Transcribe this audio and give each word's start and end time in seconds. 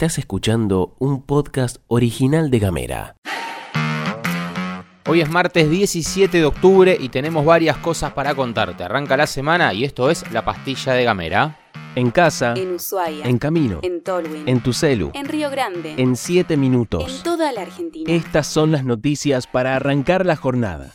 Estás 0.00 0.16
escuchando 0.16 0.94
un 0.98 1.20
podcast 1.20 1.76
original 1.86 2.50
de 2.50 2.58
Gamera. 2.58 3.16
Hoy 5.06 5.20
es 5.20 5.28
martes 5.28 5.68
17 5.68 6.38
de 6.38 6.44
octubre 6.46 6.96
y 6.98 7.10
tenemos 7.10 7.44
varias 7.44 7.76
cosas 7.76 8.14
para 8.14 8.34
contarte. 8.34 8.82
Arranca 8.82 9.18
la 9.18 9.26
semana 9.26 9.74
y 9.74 9.84
esto 9.84 10.08
es 10.08 10.24
la 10.32 10.42
pastilla 10.42 10.94
de 10.94 11.04
Gamera. 11.04 11.58
En 11.96 12.10
casa, 12.12 12.54
En 12.56 12.76
Ushuaia. 12.76 13.26
en 13.26 13.36
camino, 13.36 13.80
En 13.82 14.02
Tolwyn. 14.02 14.48
en 14.48 14.62
tu 14.62 14.72
celu, 14.72 15.10
En 15.12 15.26
Río 15.26 15.50
Grande. 15.50 15.96
en 15.98 16.16
7 16.16 16.54
En 16.54 16.60
minutos. 16.60 17.22
toda 17.22 17.52
la 17.52 17.60
Argentina. 17.60 18.10
Estas 18.10 18.46
son 18.46 18.72
las 18.72 18.84
noticias 18.86 19.46
para 19.46 19.76
arrancar 19.76 20.24
la 20.24 20.36
jornada. 20.36 20.94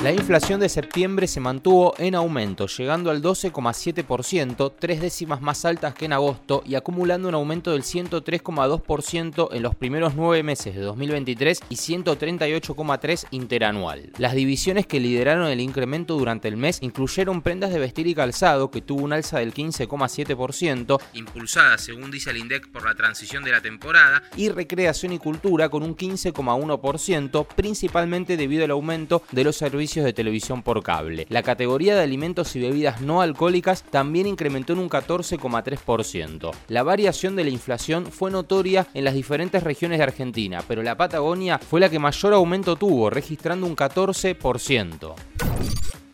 La 0.00 0.12
inflación 0.12 0.60
de 0.60 0.68
septiembre 0.68 1.26
se 1.26 1.40
mantuvo 1.40 1.92
en 1.98 2.14
aumento, 2.14 2.68
llegando 2.68 3.10
al 3.10 3.20
12,7%, 3.20 4.72
tres 4.78 5.00
décimas 5.00 5.40
más 5.40 5.64
altas 5.64 5.92
que 5.92 6.04
en 6.04 6.12
agosto 6.12 6.62
y 6.64 6.76
acumulando 6.76 7.28
un 7.28 7.34
aumento 7.34 7.72
del 7.72 7.82
103,2% 7.82 9.48
en 9.50 9.60
los 9.60 9.74
primeros 9.74 10.14
nueve 10.14 10.44
meses 10.44 10.76
de 10.76 10.82
2023 10.82 11.62
y 11.68 11.74
138,3% 11.74 13.26
interanual. 13.32 14.12
Las 14.18 14.34
divisiones 14.34 14.86
que 14.86 15.00
lideraron 15.00 15.48
el 15.48 15.60
incremento 15.60 16.16
durante 16.16 16.46
el 16.46 16.56
mes 16.56 16.78
incluyeron 16.80 17.42
prendas 17.42 17.72
de 17.72 17.80
vestir 17.80 18.06
y 18.06 18.14
calzado, 18.14 18.70
que 18.70 18.80
tuvo 18.80 19.02
un 19.02 19.12
alza 19.12 19.40
del 19.40 19.52
15,7%, 19.52 21.00
impulsada 21.14 21.76
según 21.76 22.12
dice 22.12 22.30
el 22.30 22.36
INDEC 22.36 22.70
por 22.70 22.84
la 22.84 22.94
transición 22.94 23.42
de 23.42 23.50
la 23.50 23.62
temporada, 23.62 24.22
y 24.36 24.48
recreación 24.50 25.12
y 25.12 25.18
cultura 25.18 25.68
con 25.68 25.82
un 25.82 25.96
15,1%, 25.96 27.46
principalmente 27.48 28.36
debido 28.36 28.64
al 28.64 28.70
aumento 28.70 29.24
de 29.32 29.42
los 29.42 29.56
servicios 29.56 29.87
de 29.96 30.12
televisión 30.12 30.62
por 30.62 30.82
cable. 30.82 31.26
La 31.30 31.42
categoría 31.42 31.96
de 31.96 32.02
alimentos 32.02 32.54
y 32.54 32.60
bebidas 32.60 33.00
no 33.00 33.22
alcohólicas 33.22 33.82
también 33.82 34.26
incrementó 34.26 34.74
en 34.74 34.80
un 34.80 34.90
14,3%. 34.90 36.52
La 36.68 36.82
variación 36.82 37.34
de 37.34 37.44
la 37.44 37.50
inflación 37.50 38.06
fue 38.06 38.30
notoria 38.30 38.86
en 38.94 39.04
las 39.04 39.14
diferentes 39.14 39.62
regiones 39.62 39.98
de 39.98 40.04
Argentina, 40.04 40.62
pero 40.68 40.82
la 40.82 40.96
Patagonia 40.96 41.58
fue 41.58 41.80
la 41.80 41.88
que 41.88 41.98
mayor 41.98 42.34
aumento 42.34 42.76
tuvo, 42.76 43.10
registrando 43.10 43.66
un 43.66 43.74
14%. 43.74 45.14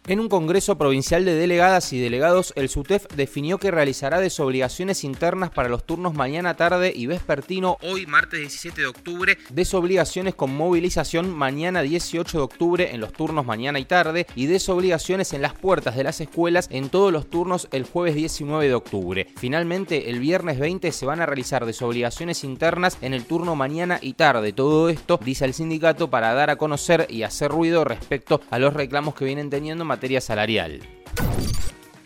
En 0.06 0.20
un 0.20 0.28
Congreso 0.28 0.76
Provincial 0.76 1.24
de 1.24 1.32
Delegadas 1.32 1.94
y 1.94 1.98
Delegados, 1.98 2.52
el 2.56 2.68
SUTEF 2.68 3.06
definió 3.16 3.56
que 3.56 3.70
realizará 3.70 4.20
desobligaciones 4.20 5.02
internas 5.02 5.48
para 5.48 5.70
los 5.70 5.86
turnos 5.86 6.12
mañana, 6.12 6.58
tarde 6.58 6.92
y 6.94 7.06
vespertino, 7.06 7.78
hoy 7.80 8.04
martes 8.04 8.40
17 8.40 8.82
de 8.82 8.86
octubre, 8.86 9.38
desobligaciones 9.48 10.34
con 10.34 10.54
movilización 10.54 11.34
mañana 11.34 11.80
18 11.80 12.36
de 12.36 12.44
octubre 12.44 12.94
en 12.94 13.00
los 13.00 13.14
turnos 13.14 13.46
mañana 13.46 13.78
y 13.78 13.86
tarde, 13.86 14.26
y 14.34 14.44
desobligaciones 14.44 15.32
en 15.32 15.40
las 15.40 15.54
puertas 15.54 15.96
de 15.96 16.04
las 16.04 16.20
escuelas 16.20 16.68
en 16.70 16.90
todos 16.90 17.10
los 17.10 17.30
turnos 17.30 17.66
el 17.72 17.84
jueves 17.84 18.14
19 18.14 18.68
de 18.68 18.74
octubre. 18.74 19.26
Finalmente, 19.38 20.10
el 20.10 20.20
viernes 20.20 20.58
20 20.58 20.92
se 20.92 21.06
van 21.06 21.22
a 21.22 21.26
realizar 21.26 21.64
desobligaciones 21.64 22.44
internas 22.44 22.98
en 23.00 23.14
el 23.14 23.24
turno 23.24 23.56
mañana 23.56 23.98
y 24.02 24.12
tarde. 24.12 24.52
Todo 24.52 24.90
esto, 24.90 25.18
dice 25.24 25.46
el 25.46 25.54
sindicato, 25.54 26.10
para 26.10 26.34
dar 26.34 26.50
a 26.50 26.56
conocer 26.56 27.06
y 27.08 27.22
hacer 27.22 27.50
ruido 27.50 27.84
respecto 27.84 28.42
a 28.50 28.58
los 28.58 28.74
reclamos 28.74 29.14
que 29.14 29.24
vienen 29.24 29.48
teniendo 29.48 29.82
en 29.82 29.93
materia 29.94 30.20
salarial. 30.20 30.80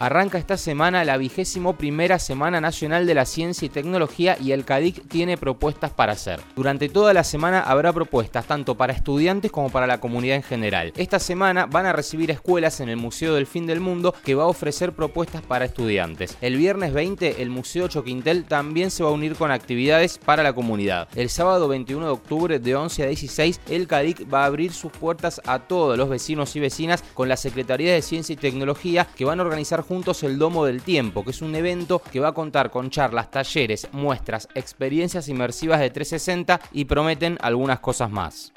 Arranca 0.00 0.38
esta 0.38 0.56
semana 0.56 1.04
la 1.04 1.16
vigésimo 1.16 1.72
primera 1.72 2.20
Semana 2.20 2.60
Nacional 2.60 3.04
de 3.04 3.14
la 3.14 3.27
Ciencia 3.27 3.66
y 3.66 3.68
Tecnología 3.68 4.36
y 4.41 4.52
el 4.52 4.64
CADIC 4.64 5.08
tiene 5.08 5.36
propuestas 5.36 5.91
para 5.91 6.12
hacer. 6.12 6.41
Durante 6.54 6.88
toda 6.88 7.12
la 7.12 7.24
semana 7.24 7.62
habrá 7.62 7.92
propuestas 7.92 8.46
tanto 8.46 8.76
para 8.76 8.92
estudiantes 8.92 9.50
como 9.50 9.70
para 9.70 9.88
la 9.88 9.98
comunidad 9.98 10.36
en 10.36 10.44
general. 10.44 10.92
Esta 10.96 11.19
semana 11.19 11.66
van 11.66 11.86
a 11.86 11.92
recibir 11.92 12.30
escuelas 12.30 12.78
en 12.78 12.91
el 12.91 12.96
Museo 12.96 13.34
del 13.34 13.48
Fin 13.48 13.66
del 13.66 13.80
Mundo 13.80 14.14
que 14.24 14.36
va 14.36 14.44
a 14.44 14.46
ofrecer 14.46 14.92
propuestas 14.92 15.42
para 15.42 15.64
estudiantes. 15.64 16.38
El 16.41 16.56
viernes 16.56 16.92
20 16.92 17.42
el 17.42 17.50
Museo 17.50 17.88
Choquintel 17.88 18.44
también 18.44 18.92
se 18.92 19.03
va 19.03 19.10
a 19.10 19.15
unir 19.15 19.34
con 19.34 19.50
actividades 19.50 20.19
para 20.19 20.44
la 20.44 20.53
comunidad. 20.53 21.09
El 21.16 21.28
sábado 21.28 21.66
21 21.66 22.06
de 22.06 22.12
octubre 22.12 22.59
de 22.60 22.76
11 22.76 23.03
a 23.03 23.06
16 23.06 23.60
el 23.69 23.88
CADIC 23.88 24.32
va 24.32 24.44
a 24.44 24.47
abrir 24.47 24.72
sus 24.72 24.92
puertas 24.92 25.41
a 25.44 25.59
todos 25.59 25.98
los 25.98 26.09
vecinos 26.09 26.54
y 26.54 26.60
vecinas 26.60 27.03
con 27.15 27.28
la 27.28 27.36
Secretaría 27.36 27.92
de 27.92 28.03
Ciencia 28.03 28.34
y 28.34 28.36
Tecnología 28.36 29.09
que 29.16 29.25
van 29.25 29.41
a 29.41 29.42
organizar 29.42 29.88
juntos 29.88 30.22
el 30.22 30.38
Domo 30.38 30.66
del 30.66 30.82
Tiempo, 30.82 31.25
que 31.25 31.31
es 31.31 31.41
un 31.41 31.54
evento 31.54 32.03
que 32.12 32.21
va 32.21 32.28
a 32.28 32.32
contar 32.32 32.71
con 32.71 32.91
charlas, 32.91 33.31
talleres, 33.31 33.88
muestras, 33.93 34.47
experiencias 34.54 35.28
inmersivas 35.28 35.81
de 35.81 35.88
360 35.88 36.60
y 36.72 36.84
prometen 36.84 37.38
algunas 37.41 37.81
cosas 37.81 38.10
más. 38.10 38.53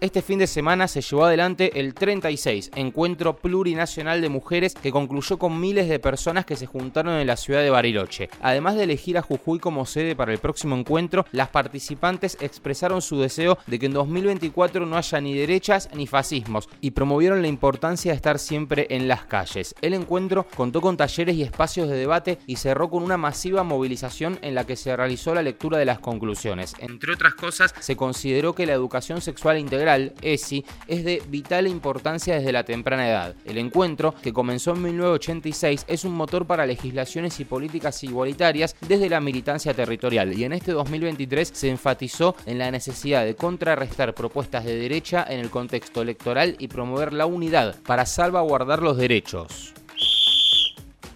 Este 0.00 0.22
fin 0.22 0.38
de 0.38 0.46
semana 0.46 0.86
se 0.86 1.00
llevó 1.00 1.24
adelante 1.24 1.80
el 1.80 1.92
36 1.92 2.70
Encuentro 2.76 3.34
Plurinacional 3.34 4.20
de 4.20 4.28
Mujeres 4.28 4.74
que 4.74 4.92
concluyó 4.92 5.40
con 5.40 5.58
miles 5.58 5.88
de 5.88 5.98
personas 5.98 6.46
que 6.46 6.54
se 6.54 6.66
juntaron 6.66 7.14
en 7.14 7.26
la 7.26 7.36
ciudad 7.36 7.62
de 7.62 7.70
Bariloche. 7.70 8.30
Además 8.40 8.76
de 8.76 8.84
elegir 8.84 9.18
a 9.18 9.22
Jujuy 9.22 9.58
como 9.58 9.86
sede 9.86 10.14
para 10.14 10.32
el 10.32 10.38
próximo 10.38 10.76
encuentro, 10.76 11.26
las 11.32 11.48
participantes 11.48 12.38
expresaron 12.40 13.02
su 13.02 13.18
deseo 13.18 13.58
de 13.66 13.80
que 13.80 13.86
en 13.86 13.92
2024 13.92 14.86
no 14.86 14.96
haya 14.96 15.20
ni 15.20 15.36
derechas 15.36 15.88
ni 15.92 16.06
fascismos 16.06 16.68
y 16.80 16.92
promovieron 16.92 17.42
la 17.42 17.48
importancia 17.48 18.12
de 18.12 18.16
estar 18.16 18.38
siempre 18.38 18.86
en 18.90 19.08
las 19.08 19.24
calles. 19.24 19.74
El 19.82 19.94
encuentro 19.94 20.46
contó 20.54 20.80
con 20.80 20.96
talleres 20.96 21.34
y 21.34 21.42
espacios 21.42 21.88
de 21.88 21.96
debate 21.96 22.38
y 22.46 22.54
cerró 22.54 22.88
con 22.88 23.02
una 23.02 23.16
masiva 23.16 23.64
movilización 23.64 24.38
en 24.42 24.54
la 24.54 24.64
que 24.64 24.76
se 24.76 24.96
realizó 24.96 25.34
la 25.34 25.42
lectura 25.42 25.76
de 25.76 25.86
las 25.86 25.98
conclusiones. 25.98 26.76
Entre 26.78 27.12
otras 27.12 27.34
cosas, 27.34 27.74
se 27.80 27.96
consideró 27.96 28.54
que 28.54 28.64
la 28.64 28.74
educación 28.74 29.20
sexual 29.20 29.58
integral 29.58 29.87
ESI, 29.96 30.64
es 30.86 31.04
de 31.04 31.22
vital 31.28 31.66
importancia 31.66 32.36
desde 32.36 32.52
la 32.52 32.64
temprana 32.64 33.08
edad. 33.08 33.34
El 33.44 33.58
encuentro, 33.58 34.14
que 34.22 34.32
comenzó 34.32 34.72
en 34.72 34.82
1986, 34.82 35.84
es 35.88 36.04
un 36.04 36.14
motor 36.14 36.46
para 36.46 36.66
legislaciones 36.66 37.40
y 37.40 37.44
políticas 37.44 38.02
igualitarias 38.04 38.76
desde 38.86 39.08
la 39.08 39.20
militancia 39.20 39.74
territorial 39.74 40.32
y 40.32 40.44
en 40.44 40.52
este 40.52 40.72
2023 40.72 41.50
se 41.52 41.70
enfatizó 41.70 42.34
en 42.46 42.58
la 42.58 42.70
necesidad 42.70 43.24
de 43.24 43.34
contrarrestar 43.34 44.14
propuestas 44.14 44.64
de 44.64 44.76
derecha 44.76 45.24
en 45.28 45.40
el 45.40 45.50
contexto 45.50 46.02
electoral 46.02 46.56
y 46.58 46.68
promover 46.68 47.12
la 47.12 47.26
unidad 47.26 47.76
para 47.86 48.06
salvaguardar 48.06 48.82
los 48.82 48.96
derechos. 48.96 49.74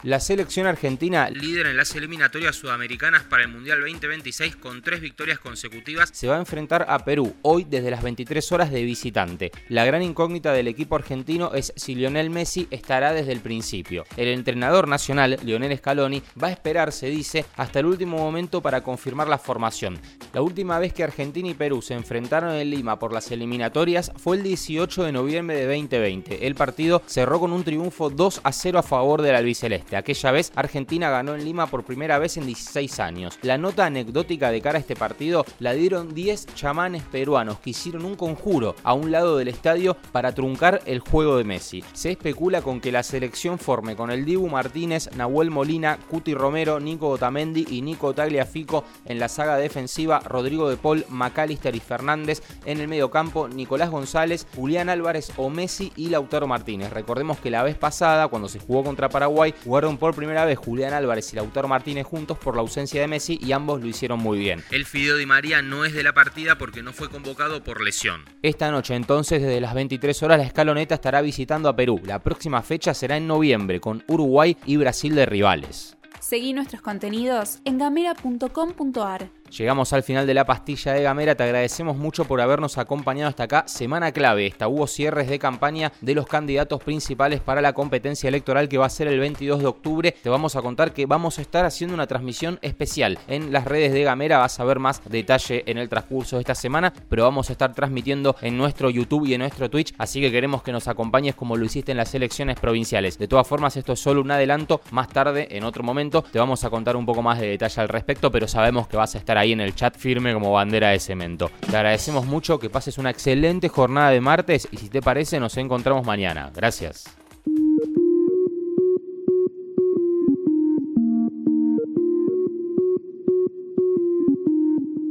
La 0.04 0.18
selección 0.18 0.66
argentina, 0.66 1.30
líder 1.30 1.68
en 1.68 1.76
las 1.76 1.94
eliminatorias 1.94 2.56
sudamericanas 2.56 3.22
para 3.22 3.44
el 3.44 3.48
Mundial 3.50 3.82
2026 3.82 4.56
con 4.56 4.82
tres 4.82 5.00
victorias 5.00 5.38
consecutivas, 5.38 6.10
se 6.12 6.26
va 6.26 6.34
a 6.34 6.40
enfrentar 6.40 6.86
a 6.88 6.98
Perú 7.04 7.36
hoy 7.42 7.62
desde 7.62 7.92
las 7.92 8.02
23 8.02 8.50
horas 8.50 8.72
de 8.72 8.82
visitante. 8.82 9.52
La 9.68 9.84
gran 9.84 10.02
incógnita 10.02 10.52
del 10.52 10.66
equipo 10.66 10.96
argentino 10.96 11.54
es 11.54 11.72
si 11.76 11.94
Lionel 11.94 12.30
Messi 12.30 12.66
estará 12.72 13.12
desde 13.12 13.30
el 13.30 13.38
principio. 13.38 14.04
El 14.16 14.26
entrenador 14.26 14.88
nacional, 14.88 15.38
Lionel 15.44 15.78
Scaloni, 15.78 16.20
va 16.42 16.48
a 16.48 16.52
esperar, 16.52 16.90
se 16.90 17.06
dice, 17.06 17.44
hasta 17.56 17.78
el 17.78 17.86
último 17.86 18.18
momento 18.18 18.60
para 18.60 18.82
confirmar 18.82 19.28
la 19.28 19.38
formación. 19.38 20.00
La 20.32 20.42
última 20.42 20.80
vez 20.80 20.92
que 20.92 21.04
Argentina 21.04 21.48
y 21.48 21.54
Perú 21.54 21.80
se 21.80 21.94
enfrentaron 21.94 22.56
en 22.56 22.70
Lima 22.70 22.98
por 22.98 23.12
las 23.12 23.30
eliminatorias 23.30 24.10
fue 24.16 24.36
el 24.36 24.42
18 24.42 25.04
de 25.04 25.12
noviembre 25.12 25.54
de 25.54 25.66
2020. 25.66 26.44
El 26.44 26.56
partido 26.56 27.02
cerró 27.06 27.38
con 27.38 27.52
un 27.52 27.62
triunfo 27.62 28.10
2 28.10 28.40
a 28.42 28.50
0 28.50 28.80
a 28.80 28.82
favor 28.82 29.22
del 29.22 29.36
albiceleste. 29.36 29.91
Aquella 29.96 30.30
vez 30.32 30.52
Argentina 30.54 31.10
ganó 31.10 31.34
en 31.34 31.44
Lima 31.44 31.66
por 31.66 31.84
primera 31.84 32.18
vez 32.18 32.36
en 32.36 32.46
16 32.46 33.00
años. 33.00 33.38
La 33.42 33.58
nota 33.58 33.86
anecdótica 33.86 34.50
de 34.50 34.60
cara 34.60 34.78
a 34.78 34.80
este 34.80 34.96
partido 34.96 35.44
la 35.58 35.72
dieron 35.72 36.14
10 36.14 36.46
chamanes 36.54 37.02
peruanos 37.02 37.58
que 37.58 37.70
hicieron 37.70 38.04
un 38.04 38.16
conjuro 38.16 38.74
a 38.82 38.94
un 38.94 39.10
lado 39.10 39.36
del 39.36 39.48
estadio 39.48 39.96
para 40.12 40.34
truncar 40.34 40.82
el 40.86 41.00
juego 41.00 41.36
de 41.36 41.44
Messi. 41.44 41.84
Se 41.92 42.10
especula 42.10 42.62
con 42.62 42.80
que 42.80 42.92
la 42.92 43.02
selección 43.02 43.58
forme 43.58 43.96
con 43.96 44.10
el 44.10 44.24
Dibu 44.24 44.48
Martínez, 44.48 45.10
Nahuel 45.16 45.50
Molina, 45.50 45.98
Cuti 46.08 46.34
Romero, 46.34 46.80
Nico 46.80 47.08
Otamendi 47.08 47.66
y 47.70 47.82
Nico 47.82 48.14
Tagliafico 48.14 48.84
en 49.04 49.18
la 49.18 49.28
saga 49.28 49.56
defensiva, 49.56 50.20
Rodrigo 50.20 50.68
de 50.68 50.76
Paul, 50.76 51.04
McAllister 51.08 51.74
y 51.74 51.80
Fernández 51.80 52.42
en 52.64 52.80
el 52.80 52.88
medio 52.88 53.10
campo, 53.10 53.48
Nicolás 53.48 53.90
González, 53.90 54.46
Julián 54.54 54.88
Álvarez 54.88 55.32
o 55.36 55.50
Messi 55.50 55.92
y 55.96 56.08
Lautaro 56.08 56.46
Martínez. 56.46 56.92
Recordemos 56.92 57.38
que 57.38 57.50
la 57.50 57.62
vez 57.62 57.76
pasada, 57.76 58.28
cuando 58.28 58.48
se 58.48 58.58
jugó 58.58 58.84
contra 58.84 59.08
Paraguay, 59.08 59.54
jugaron 59.82 59.98
por 59.98 60.14
primera 60.14 60.44
vez 60.44 60.58
Julián 60.58 60.92
Álvarez 60.92 61.32
y 61.32 61.36
Lautaro 61.36 61.66
Martínez 61.66 62.06
juntos 62.06 62.38
por 62.38 62.54
la 62.54 62.60
ausencia 62.60 63.00
de 63.00 63.08
Messi 63.08 63.40
y 63.42 63.50
ambos 63.50 63.80
lo 63.80 63.88
hicieron 63.88 64.20
muy 64.20 64.38
bien. 64.38 64.62
El 64.70 64.84
Fideo 64.84 65.16
Di 65.16 65.26
María 65.26 65.60
no 65.60 65.84
es 65.84 65.92
de 65.92 66.04
la 66.04 66.12
partida 66.12 66.56
porque 66.56 66.84
no 66.84 66.92
fue 66.92 67.10
convocado 67.10 67.64
por 67.64 67.80
lesión. 67.82 68.24
Esta 68.42 68.70
noche 68.70 68.94
entonces 68.94 69.42
desde 69.42 69.60
las 69.60 69.74
23 69.74 70.22
horas 70.22 70.38
la 70.38 70.44
escaloneta 70.44 70.94
estará 70.94 71.20
visitando 71.20 71.68
a 71.68 71.74
Perú. 71.74 72.00
La 72.04 72.20
próxima 72.20 72.62
fecha 72.62 72.94
será 72.94 73.16
en 73.16 73.26
noviembre 73.26 73.80
con 73.80 74.04
Uruguay 74.06 74.56
y 74.66 74.76
Brasil 74.76 75.16
de 75.16 75.26
rivales. 75.26 75.96
Seguí 76.20 76.52
nuestros 76.52 76.80
contenidos 76.80 77.58
en 77.64 77.78
gamera.com.ar. 77.78 79.41
llegamos 79.58 79.92
al 79.92 80.02
final 80.02 80.26
de 80.26 80.34
la 80.34 80.46
pastilla 80.46 80.92
de 80.92 81.02
Gamera. 81.02 81.34
Te 81.34 81.44
agradecemos 81.44 81.96
mucho 81.96 82.24
por 82.24 82.40
habernos 82.40 82.78
acompañado 82.78 83.28
hasta 83.28 83.44
acá. 83.44 83.64
Semana 83.66 84.12
clave 84.12 84.46
esta. 84.46 84.68
Hubo 84.68 84.86
cierres 84.86 85.28
de 85.28 85.38
campaña 85.38 85.92
de 86.00 86.14
los 86.14 86.26
candidatos 86.26 86.82
principales 86.82 87.40
para 87.40 87.60
la 87.60 87.72
competencia 87.72 88.28
electoral 88.28 88.68
que 88.68 88.78
va 88.78 88.86
a 88.86 88.90
ser 88.90 89.08
el 89.08 89.20
22 89.20 89.60
de 89.60 89.66
octubre. 89.66 90.12
Te 90.22 90.28
vamos 90.28 90.56
a 90.56 90.62
contar 90.62 90.92
que 90.92 91.06
vamos 91.06 91.38
a 91.38 91.42
estar 91.42 91.64
haciendo 91.64 91.94
una 91.94 92.06
transmisión 92.06 92.58
especial 92.62 93.18
en 93.28 93.52
las 93.52 93.64
redes 93.64 93.92
de 93.92 94.02
Gamera. 94.02 94.38
Vas 94.38 94.58
a 94.58 94.64
ver 94.64 94.78
más 94.78 95.02
detalle 95.08 95.64
en 95.66 95.78
el 95.78 95.88
transcurso 95.88 96.36
de 96.36 96.40
esta 96.40 96.54
semana, 96.54 96.92
pero 97.08 97.24
vamos 97.24 97.50
a 97.50 97.52
estar 97.52 97.74
transmitiendo 97.74 98.36
en 98.40 98.56
nuestro 98.56 98.90
YouTube 98.90 99.26
y 99.26 99.34
en 99.34 99.40
nuestro 99.40 99.68
Twitch. 99.68 99.94
Así 99.98 100.20
que 100.20 100.32
queremos 100.32 100.62
que 100.62 100.72
nos 100.72 100.88
acompañes 100.88 101.34
como 101.34 101.56
lo 101.56 101.64
hiciste 101.64 101.92
en 101.92 101.98
las 101.98 102.14
elecciones 102.14 102.58
provinciales. 102.58 103.18
De 103.18 103.28
todas 103.28 103.46
formas, 103.46 103.76
esto 103.76 103.92
es 103.92 104.00
solo 104.00 104.22
un 104.22 104.30
adelanto. 104.30 104.80
Más 104.90 105.08
tarde, 105.08 105.48
en 105.50 105.64
otro 105.64 105.82
momento, 105.82 106.22
te 106.22 106.38
vamos 106.38 106.64
a 106.64 106.70
contar 106.70 106.96
un 106.96 107.06
poco 107.06 107.22
más 107.22 107.38
de 107.38 107.48
detalle 107.48 107.80
al 107.82 107.88
respecto, 107.88 108.30
pero 108.30 108.48
sabemos 108.48 108.88
que 108.88 108.96
vas 108.96 109.14
a 109.14 109.18
estar 109.18 109.41
ahí 109.42 109.52
en 109.52 109.60
el 109.60 109.74
chat 109.74 109.96
firme 109.96 110.32
como 110.32 110.52
bandera 110.52 110.90
de 110.90 110.98
cemento. 110.98 111.50
Te 111.60 111.76
agradecemos 111.76 112.26
mucho, 112.26 112.58
que 112.58 112.70
pases 112.70 112.98
una 112.98 113.10
excelente 113.10 113.68
jornada 113.68 114.10
de 114.10 114.20
martes 114.20 114.68
y 114.70 114.78
si 114.78 114.88
te 114.88 115.02
parece 115.02 115.38
nos 115.38 115.56
encontramos 115.56 116.06
mañana. 116.06 116.50
Gracias. 116.54 117.04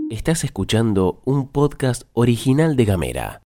Estás 0.10 0.44
escuchando 0.44 1.22
un 1.26 1.48
podcast 1.48 2.04
original 2.14 2.76
de 2.76 2.86
Gamera. 2.86 3.40